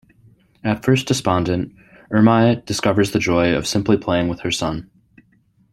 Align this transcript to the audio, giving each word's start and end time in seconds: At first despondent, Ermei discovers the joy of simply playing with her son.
At 0.63 0.83
first 0.83 1.05
despondent, 1.07 1.75
Ermei 2.11 2.65
discovers 2.65 3.11
the 3.11 3.19
joy 3.19 3.53
of 3.53 3.67
simply 3.67 3.97
playing 3.97 4.29
with 4.29 4.39
her 4.39 4.49
son. 4.49 4.89